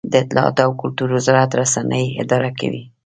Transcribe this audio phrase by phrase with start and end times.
[0.11, 2.83] د اطلاعاتو او کلتور وزارت رسنۍ اداره کوي